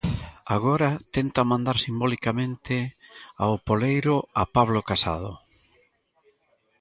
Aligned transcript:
Agora 0.55 0.89
tenta 1.15 1.49
mandar 1.51 1.77
simbolicamente 1.85 2.75
ao 3.43 3.53
poleiro 3.67 4.15
a 4.41 4.43
Pablo 4.55 4.81
Casado. 4.89 5.31